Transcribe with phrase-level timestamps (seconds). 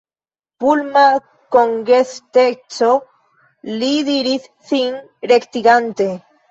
[0.61, 1.03] Pulma
[1.57, 2.91] kongesteco,
[3.77, 5.01] li diris, sin
[5.37, 6.15] rektigante.